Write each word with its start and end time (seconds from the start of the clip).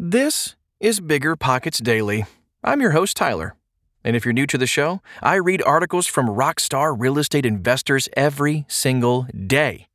This 0.00 0.54
is 0.78 1.00
Bigger 1.00 1.34
Pockets 1.34 1.80
Daily. 1.80 2.24
I'm 2.62 2.80
your 2.80 2.92
host, 2.92 3.16
Tyler. 3.16 3.56
And 4.04 4.14
if 4.14 4.24
you're 4.24 4.32
new 4.32 4.46
to 4.46 4.56
the 4.56 4.64
show, 4.64 5.02
I 5.20 5.34
read 5.34 5.60
articles 5.62 6.06
from 6.06 6.28
rockstar 6.28 6.94
real 6.96 7.18
estate 7.18 7.44
investors 7.44 8.08
every 8.16 8.64
single 8.68 9.26
day. 9.46 9.88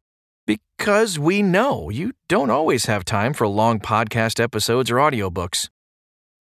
Because 0.46 1.18
we 1.18 1.42
know 1.42 1.90
you 1.90 2.12
don't 2.28 2.50
always 2.50 2.88
have 2.88 3.06
time 3.06 3.34
for 3.34 3.48
long 3.48 3.80
podcast 3.80 4.42
episodes 4.42 4.92
or 4.92 4.96
audiobooks. 4.96 5.70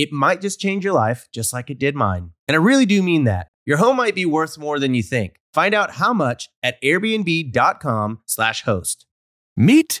It 0.00 0.12
might 0.12 0.40
just 0.40 0.58
change 0.58 0.82
your 0.82 0.94
life, 0.94 1.28
just 1.30 1.52
like 1.52 1.68
it 1.68 1.78
did 1.78 1.94
mine. 1.94 2.30
And 2.48 2.54
I 2.54 2.58
really 2.58 2.86
do 2.86 3.02
mean 3.02 3.24
that. 3.24 3.48
Your 3.66 3.76
home 3.76 3.96
might 3.96 4.14
be 4.14 4.24
worth 4.24 4.56
more 4.56 4.78
than 4.78 4.94
you 4.94 5.02
think. 5.02 5.36
Find 5.52 5.74
out 5.74 5.90
how 5.90 6.14
much 6.14 6.48
at 6.62 6.80
airbnb.com/slash 6.82 8.62
host. 8.62 9.04
Meet 9.58 10.00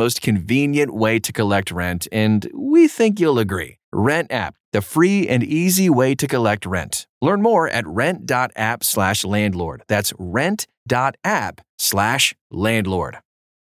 most 0.00 0.22
convenient 0.22 0.94
way 0.94 1.20
to 1.20 1.32
collect 1.32 1.70
rent, 1.70 2.08
and 2.10 2.50
we 2.54 2.88
think 2.88 3.20
you'll 3.20 3.38
agree. 3.38 3.78
Rent 3.92 4.32
App, 4.32 4.54
the 4.72 4.80
free 4.80 5.28
and 5.28 5.42
easy 5.44 5.90
way 5.90 6.14
to 6.14 6.26
collect 6.26 6.64
rent. 6.64 7.06
Learn 7.20 7.42
more 7.42 7.68
at 7.68 7.86
rent.app 7.86 8.82
slash 8.82 9.24
landlord. 9.24 9.82
That's 9.88 10.12
rent.app 10.18 11.60
slash 11.78 12.34
landlord. 12.50 13.18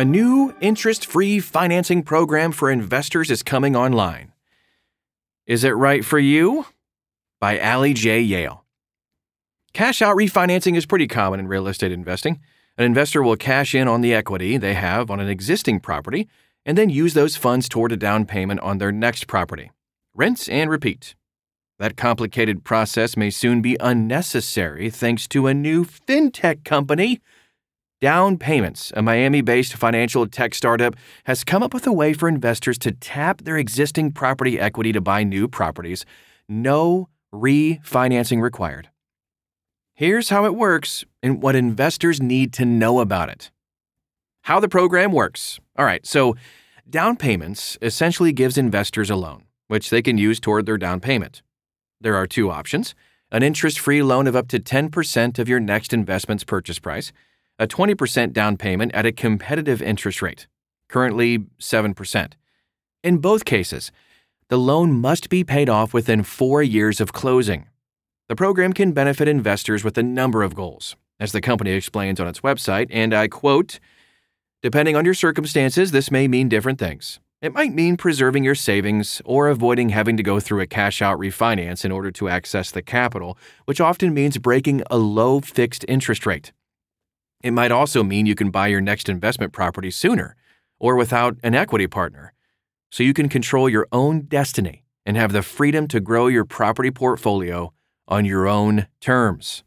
A 0.00 0.04
new 0.06 0.54
interest 0.62 1.04
free 1.04 1.40
financing 1.40 2.02
program 2.02 2.52
for 2.52 2.70
investors 2.70 3.30
is 3.30 3.42
coming 3.42 3.76
online. 3.76 4.32
Is 5.46 5.62
it 5.62 5.76
right 5.76 6.02
for 6.02 6.18
you? 6.18 6.64
By 7.38 7.58
Aly 7.58 7.92
J. 7.92 8.18
Yale. 8.22 8.64
Cash 9.74 10.00
out 10.00 10.16
refinancing 10.16 10.74
is 10.74 10.86
pretty 10.86 11.06
common 11.06 11.38
in 11.38 11.48
real 11.48 11.68
estate 11.68 11.92
investing. 11.92 12.40
An 12.78 12.86
investor 12.86 13.22
will 13.22 13.36
cash 13.36 13.74
in 13.74 13.88
on 13.88 14.00
the 14.00 14.14
equity 14.14 14.56
they 14.56 14.72
have 14.72 15.10
on 15.10 15.20
an 15.20 15.28
existing 15.28 15.80
property 15.80 16.30
and 16.64 16.78
then 16.78 16.88
use 16.88 17.12
those 17.12 17.36
funds 17.36 17.68
toward 17.68 17.92
a 17.92 17.96
down 17.98 18.24
payment 18.24 18.60
on 18.60 18.78
their 18.78 18.92
next 18.92 19.26
property. 19.26 19.70
Rinse 20.14 20.48
and 20.48 20.70
repeat. 20.70 21.14
That 21.78 21.98
complicated 21.98 22.64
process 22.64 23.18
may 23.18 23.28
soon 23.28 23.60
be 23.60 23.76
unnecessary 23.80 24.88
thanks 24.88 25.28
to 25.28 25.46
a 25.46 25.52
new 25.52 25.84
fintech 25.84 26.64
company. 26.64 27.20
Downpayments, 28.00 28.92
a 28.96 29.02
Miami 29.02 29.42
based 29.42 29.74
financial 29.74 30.26
tech 30.26 30.54
startup, 30.54 30.96
has 31.24 31.44
come 31.44 31.62
up 31.62 31.74
with 31.74 31.86
a 31.86 31.92
way 31.92 32.14
for 32.14 32.28
investors 32.28 32.78
to 32.78 32.92
tap 32.92 33.42
their 33.42 33.58
existing 33.58 34.12
property 34.12 34.58
equity 34.58 34.90
to 34.92 35.02
buy 35.02 35.22
new 35.22 35.46
properties. 35.46 36.06
No 36.48 37.10
refinancing 37.32 38.40
required. 38.40 38.88
Here's 39.92 40.30
how 40.30 40.46
it 40.46 40.54
works 40.54 41.04
and 41.22 41.42
what 41.42 41.54
investors 41.54 42.22
need 42.22 42.54
to 42.54 42.64
know 42.64 43.00
about 43.00 43.28
it. 43.28 43.50
How 44.44 44.60
the 44.60 44.68
program 44.68 45.12
works. 45.12 45.60
All 45.76 45.84
right, 45.84 46.06
so 46.06 46.36
Downpayments 46.88 47.76
essentially 47.82 48.32
gives 48.32 48.56
investors 48.56 49.10
a 49.10 49.16
loan, 49.16 49.44
which 49.68 49.90
they 49.90 50.00
can 50.00 50.16
use 50.16 50.40
toward 50.40 50.64
their 50.64 50.78
down 50.78 51.00
payment. 51.00 51.42
There 52.00 52.16
are 52.16 52.26
two 52.26 52.50
options 52.50 52.94
an 53.32 53.42
interest 53.44 53.78
free 53.78 54.02
loan 54.02 54.26
of 54.26 54.34
up 54.34 54.48
to 54.48 54.58
10% 54.58 55.38
of 55.38 55.48
your 55.48 55.60
next 55.60 55.92
investment's 55.92 56.42
purchase 56.42 56.80
price, 56.80 57.12
a 57.60 57.68
20% 57.68 58.32
down 58.32 58.56
payment 58.56 58.90
at 58.94 59.04
a 59.04 59.12
competitive 59.12 59.82
interest 59.82 60.22
rate, 60.22 60.46
currently 60.88 61.40
7%. 61.60 62.32
In 63.04 63.18
both 63.18 63.44
cases, 63.44 63.92
the 64.48 64.56
loan 64.56 64.94
must 64.94 65.28
be 65.28 65.44
paid 65.44 65.68
off 65.68 65.92
within 65.92 66.22
four 66.22 66.62
years 66.62 67.02
of 67.02 67.12
closing. 67.12 67.68
The 68.28 68.34
program 68.34 68.72
can 68.72 68.92
benefit 68.92 69.28
investors 69.28 69.84
with 69.84 69.98
a 69.98 70.02
number 70.02 70.42
of 70.42 70.54
goals, 70.54 70.96
as 71.20 71.32
the 71.32 71.42
company 71.42 71.72
explains 71.72 72.18
on 72.18 72.26
its 72.26 72.40
website, 72.40 72.88
and 72.90 73.12
I 73.12 73.28
quote 73.28 73.78
Depending 74.62 74.96
on 74.96 75.04
your 75.04 75.14
circumstances, 75.14 75.90
this 75.90 76.10
may 76.10 76.28
mean 76.28 76.48
different 76.48 76.78
things. 76.78 77.20
It 77.42 77.54
might 77.54 77.74
mean 77.74 77.96
preserving 77.96 78.44
your 78.44 78.54
savings 78.54 79.20
or 79.24 79.48
avoiding 79.48 79.90
having 79.90 80.16
to 80.16 80.22
go 80.22 80.40
through 80.40 80.60
a 80.60 80.66
cash 80.66 81.00
out 81.00 81.18
refinance 81.18 81.84
in 81.84 81.92
order 81.92 82.10
to 82.12 82.28
access 82.28 82.70
the 82.70 82.82
capital, 82.82 83.38
which 83.64 83.80
often 83.80 84.12
means 84.12 84.38
breaking 84.38 84.82
a 84.90 84.98
low 84.98 85.40
fixed 85.40 85.84
interest 85.88 86.26
rate. 86.26 86.52
It 87.42 87.52
might 87.52 87.72
also 87.72 88.02
mean 88.02 88.26
you 88.26 88.34
can 88.34 88.50
buy 88.50 88.66
your 88.66 88.80
next 88.80 89.08
investment 89.08 89.52
property 89.52 89.90
sooner 89.90 90.36
or 90.78 90.96
without 90.96 91.36
an 91.42 91.54
equity 91.54 91.86
partner, 91.86 92.32
so 92.90 93.02
you 93.02 93.14
can 93.14 93.28
control 93.28 93.68
your 93.68 93.86
own 93.92 94.22
destiny 94.22 94.84
and 95.06 95.16
have 95.16 95.32
the 95.32 95.42
freedom 95.42 95.88
to 95.88 96.00
grow 96.00 96.26
your 96.26 96.44
property 96.44 96.90
portfolio 96.90 97.72
on 98.08 98.24
your 98.24 98.46
own 98.46 98.86
terms. 99.00 99.64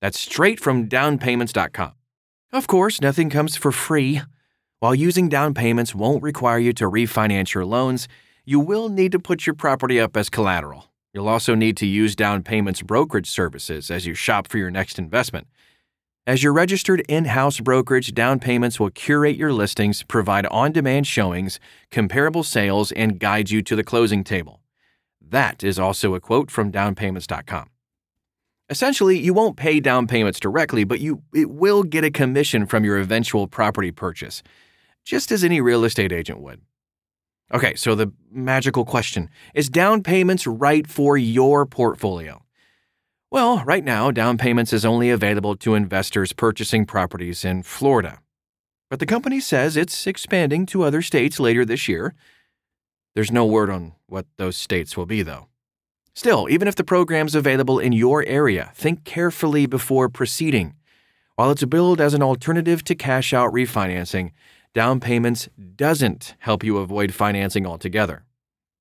That's 0.00 0.18
straight 0.18 0.60
from 0.60 0.88
downpayments.com. 0.88 1.92
Of 2.52 2.66
course, 2.66 3.00
nothing 3.00 3.30
comes 3.30 3.56
for 3.56 3.72
free. 3.72 4.20
While 4.80 4.94
using 4.94 5.30
Downpayments 5.30 5.94
won't 5.94 6.22
require 6.22 6.58
you 6.58 6.72
to 6.74 6.90
refinance 6.90 7.54
your 7.54 7.64
loans, 7.64 8.08
you 8.44 8.58
will 8.58 8.88
need 8.88 9.12
to 9.12 9.18
put 9.18 9.46
your 9.46 9.54
property 9.54 10.00
up 10.00 10.16
as 10.16 10.28
collateral. 10.28 10.90
You'll 11.14 11.28
also 11.28 11.54
need 11.54 11.76
to 11.78 11.86
use 11.86 12.16
Downpayments 12.16 12.84
brokerage 12.84 13.30
services 13.30 13.90
as 13.90 14.06
you 14.06 14.14
shop 14.14 14.48
for 14.48 14.58
your 14.58 14.70
next 14.70 14.98
investment. 14.98 15.46
As 16.24 16.40
your 16.40 16.52
registered 16.52 17.00
in 17.08 17.24
house 17.24 17.58
brokerage, 17.58 18.12
Downpayments 18.12 18.78
will 18.78 18.90
curate 18.90 19.34
your 19.34 19.52
listings, 19.52 20.04
provide 20.04 20.46
on 20.46 20.70
demand 20.70 21.08
showings, 21.08 21.58
comparable 21.90 22.44
sales, 22.44 22.92
and 22.92 23.18
guide 23.18 23.50
you 23.50 23.60
to 23.62 23.74
the 23.74 23.82
closing 23.82 24.22
table. 24.22 24.60
That 25.20 25.64
is 25.64 25.80
also 25.80 26.14
a 26.14 26.20
quote 26.20 26.48
from 26.48 26.70
downpayments.com. 26.70 27.70
Essentially, 28.70 29.18
you 29.18 29.34
won't 29.34 29.56
pay 29.56 29.80
Downpayments 29.80 30.38
directly, 30.38 30.84
but 30.84 31.00
you 31.00 31.22
it 31.34 31.50
will 31.50 31.82
get 31.82 32.04
a 32.04 32.10
commission 32.10 32.66
from 32.66 32.84
your 32.84 32.98
eventual 32.98 33.48
property 33.48 33.90
purchase 33.90 34.44
just 35.04 35.32
as 35.32 35.42
any 35.42 35.60
real 35.60 35.84
estate 35.84 36.12
agent 36.12 36.40
would. 36.40 36.60
Okay, 37.52 37.74
so 37.74 37.96
the 37.96 38.12
magical 38.30 38.84
question 38.84 39.28
is 39.54 39.68
Downpayments 39.68 40.46
right 40.48 40.86
for 40.86 41.18
your 41.18 41.66
portfolio? 41.66 42.44
Well, 43.32 43.64
right 43.64 43.82
now, 43.82 44.10
Downpayments 44.10 44.74
is 44.74 44.84
only 44.84 45.08
available 45.08 45.56
to 45.56 45.74
investors 45.74 46.34
purchasing 46.34 46.84
properties 46.84 47.46
in 47.46 47.62
Florida. 47.62 48.18
But 48.90 48.98
the 48.98 49.06
company 49.06 49.40
says 49.40 49.74
it's 49.74 50.06
expanding 50.06 50.66
to 50.66 50.82
other 50.82 51.00
states 51.00 51.40
later 51.40 51.64
this 51.64 51.88
year. 51.88 52.14
There's 53.14 53.32
no 53.32 53.46
word 53.46 53.70
on 53.70 53.94
what 54.06 54.26
those 54.36 54.58
states 54.58 54.98
will 54.98 55.06
be, 55.06 55.22
though. 55.22 55.46
Still, 56.12 56.46
even 56.50 56.68
if 56.68 56.74
the 56.74 56.84
program's 56.84 57.34
available 57.34 57.78
in 57.78 57.92
your 57.92 58.22
area, 58.26 58.70
think 58.74 59.04
carefully 59.04 59.64
before 59.64 60.10
proceeding. 60.10 60.74
While 61.36 61.52
it's 61.52 61.64
billed 61.64 62.02
as 62.02 62.12
an 62.12 62.22
alternative 62.22 62.84
to 62.84 62.94
cash 62.94 63.32
out 63.32 63.50
refinancing, 63.50 64.32
Downpayments 64.74 65.48
doesn't 65.74 66.34
help 66.40 66.62
you 66.62 66.76
avoid 66.76 67.14
financing 67.14 67.66
altogether. 67.66 68.26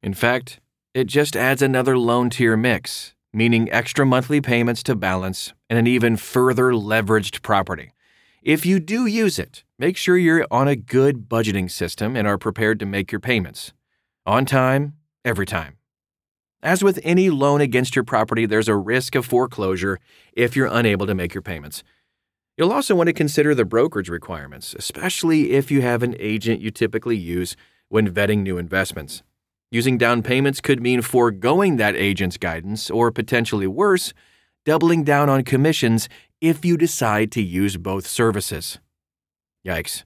In 0.04 0.14
fact, 0.14 0.60
it 0.94 1.06
just 1.06 1.38
adds 1.38 1.62
another 1.62 1.98
loan 1.98 2.30
to 2.32 2.44
your 2.44 2.58
mix, 2.58 3.16
meaning 3.34 3.72
extra 3.72 4.06
monthly 4.06 4.42
payments 4.42 4.84
to 4.84 4.96
balance 4.96 5.54
and 5.70 5.80
an 5.80 5.88
even 5.88 6.18
further 6.18 6.72
leveraged 6.72 7.42
property. 7.42 7.94
If 8.44 8.66
you 8.66 8.80
do 8.80 9.06
use 9.06 9.38
it, 9.38 9.64
make 9.78 9.98
sure 9.98 10.18
you're 10.18 10.48
on 10.50 10.68
a 10.68 10.76
good 10.76 11.30
budgeting 11.30 11.70
system 11.70 12.16
and 12.16 12.28
are 12.28 12.38
prepared 12.38 12.80
to 12.80 12.86
make 12.86 13.12
your 13.12 13.22
payments. 13.22 13.72
On 14.26 14.46
time, 14.46 14.96
every 15.24 15.46
time. 15.46 15.78
As 16.64 16.84
with 16.84 17.00
any 17.04 17.30
loan 17.30 17.62
against 17.62 17.96
your 17.96 18.04
property, 18.04 18.46
there's 18.46 18.68
a 18.68 18.76
risk 18.76 19.16
of 19.16 19.26
foreclosure 19.26 20.00
if 20.34 20.56
you're 20.56 20.68
unable 20.68 21.08
to 21.08 21.16
make 21.16 21.34
your 21.34 21.42
payments. 21.42 21.84
You'll 22.58 22.74
also 22.74 22.94
want 22.96 23.08
to 23.08 23.14
consider 23.14 23.56
the 23.56 23.66
brokerage 23.66 24.10
requirements, 24.10 24.76
especially 24.78 25.52
if 25.52 25.72
you 25.72 25.82
have 25.82 26.04
an 26.04 26.16
agent 26.20 26.62
you 26.62 26.70
typically 26.70 27.18
use 27.18 27.56
when 27.90 28.14
vetting 28.14 28.44
new 28.44 28.58
investments. 28.58 29.24
Using 29.74 29.98
Downpayments 29.98 30.62
could 30.62 30.82
mean 30.82 31.02
foregoing 31.02 31.78
that 31.78 31.96
agent's 31.96 32.36
guidance, 32.36 32.92
or 32.92 33.10
potentially 33.10 33.68
worse, 33.68 34.14
doubling 34.66 35.06
down 35.06 35.30
on 35.30 35.46
commissions 35.46 36.10
if 36.42 36.66
you 36.66 36.76
decide 36.76 37.32
to 37.32 37.42
use 37.42 37.78
both 37.78 38.06
services. 38.06 38.80
Yikes. 39.66 40.04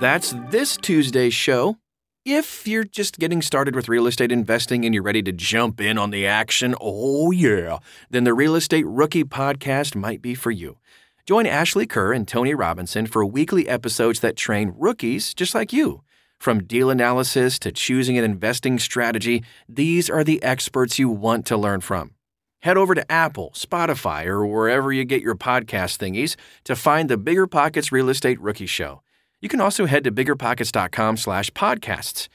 That's 0.00 0.34
this 0.50 0.76
Tuesday's 0.76 1.32
show. 1.32 1.78
If 2.26 2.68
you're 2.68 2.84
just 2.84 3.18
getting 3.18 3.40
started 3.40 3.74
with 3.74 3.88
real 3.88 4.06
estate 4.06 4.30
investing 4.30 4.84
and 4.84 4.92
you're 4.92 5.02
ready 5.02 5.22
to 5.22 5.32
jump 5.32 5.80
in 5.80 5.96
on 5.96 6.10
the 6.10 6.26
action, 6.26 6.74
oh 6.78 7.30
yeah, 7.30 7.78
then 8.10 8.24
the 8.24 8.34
Real 8.34 8.54
Estate 8.54 8.86
Rookie 8.86 9.24
podcast 9.24 9.96
might 9.96 10.20
be 10.20 10.34
for 10.34 10.50
you. 10.50 10.76
Join 11.24 11.46
Ashley 11.46 11.86
Kerr 11.86 12.12
and 12.12 12.28
Tony 12.28 12.52
Robinson 12.52 13.06
for 13.06 13.24
weekly 13.24 13.66
episodes 13.66 14.20
that 14.20 14.36
train 14.36 14.74
rookies 14.76 15.32
just 15.32 15.54
like 15.54 15.72
you. 15.72 16.02
From 16.42 16.64
deal 16.64 16.90
analysis 16.90 17.56
to 17.60 17.70
choosing 17.70 18.18
an 18.18 18.24
investing 18.24 18.80
strategy, 18.80 19.44
these 19.68 20.10
are 20.10 20.24
the 20.24 20.42
experts 20.42 20.98
you 20.98 21.08
want 21.08 21.46
to 21.46 21.56
learn 21.56 21.82
from. 21.82 22.16
Head 22.62 22.76
over 22.76 22.96
to 22.96 23.12
Apple, 23.12 23.52
Spotify, 23.54 24.26
or 24.26 24.44
wherever 24.44 24.92
you 24.92 25.04
get 25.04 25.22
your 25.22 25.36
podcast 25.36 25.98
thingies 25.98 26.34
to 26.64 26.74
find 26.74 27.08
the 27.08 27.16
Bigger 27.16 27.46
Pockets 27.46 27.92
Real 27.92 28.08
Estate 28.08 28.40
Rookie 28.40 28.66
Show. 28.66 29.02
You 29.40 29.48
can 29.48 29.60
also 29.60 29.86
head 29.86 30.02
to 30.02 30.10
biggerpockets.com 30.10 31.16
slash 31.18 31.52
podcasts. 31.52 32.26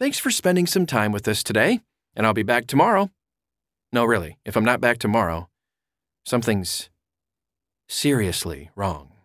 Thanks 0.00 0.18
for 0.18 0.30
spending 0.30 0.66
some 0.66 0.86
time 0.86 1.12
with 1.12 1.28
us 1.28 1.42
today, 1.42 1.80
and 2.14 2.26
I'll 2.26 2.32
be 2.32 2.42
back 2.42 2.66
tomorrow. 2.66 3.10
No, 3.92 4.06
really, 4.06 4.38
if 4.46 4.56
I'm 4.56 4.64
not 4.64 4.80
back 4.80 4.96
tomorrow, 4.96 5.50
something's 6.24 6.88
seriously 7.86 8.70
wrong. 8.74 9.15